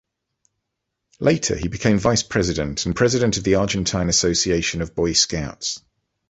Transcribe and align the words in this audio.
Later, 1.19 1.55
he 1.55 1.67
became 1.67 1.99
vice-president 1.99 2.87
and 2.87 2.95
president 2.95 3.37
of 3.37 3.43
the 3.43 3.53
Argentine 3.53 4.09
Association 4.09 4.81
of 4.81 4.95
Boy 4.95 5.13
Scouts. 5.13 5.79